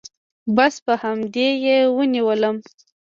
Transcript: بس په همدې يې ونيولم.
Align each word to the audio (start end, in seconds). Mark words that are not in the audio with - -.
بس 0.55 0.75
په 0.85 0.93
همدې 1.03 1.47
يې 1.63 1.77
ونيولم. 1.97 2.55